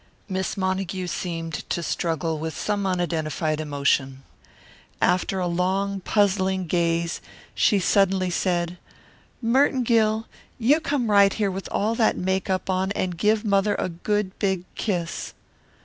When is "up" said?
12.49-12.67